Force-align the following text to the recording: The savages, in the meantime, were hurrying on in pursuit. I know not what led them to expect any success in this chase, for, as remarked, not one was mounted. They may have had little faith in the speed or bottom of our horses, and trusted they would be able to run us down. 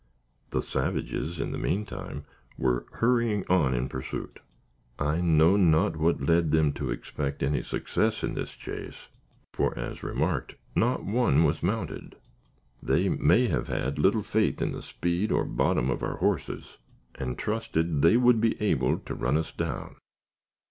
The 0.49 0.63
savages, 0.63 1.39
in 1.39 1.51
the 1.51 1.59
meantime, 1.59 2.25
were 2.57 2.87
hurrying 2.93 3.45
on 3.51 3.75
in 3.75 3.87
pursuit. 3.87 4.39
I 4.97 5.21
know 5.21 5.57
not 5.57 5.95
what 5.95 6.23
led 6.23 6.49
them 6.49 6.73
to 6.73 6.89
expect 6.89 7.43
any 7.43 7.61
success 7.61 8.23
in 8.23 8.33
this 8.33 8.49
chase, 8.49 9.09
for, 9.53 9.77
as 9.77 10.01
remarked, 10.01 10.55
not 10.75 11.05
one 11.05 11.43
was 11.43 11.61
mounted. 11.61 12.15
They 12.81 13.09
may 13.09 13.45
have 13.49 13.67
had 13.67 13.99
little 13.99 14.23
faith 14.23 14.59
in 14.59 14.71
the 14.71 14.81
speed 14.81 15.31
or 15.31 15.45
bottom 15.45 15.91
of 15.91 16.01
our 16.01 16.15
horses, 16.17 16.79
and 17.13 17.37
trusted 17.37 18.01
they 18.01 18.17
would 18.17 18.41
be 18.41 18.59
able 18.59 18.97
to 18.97 19.13
run 19.13 19.37
us 19.37 19.51
down. 19.51 19.97